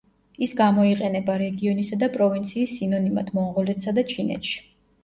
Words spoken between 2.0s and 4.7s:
და პროვინციის სინონიმად მონღოლეთსა და ჩინეთში.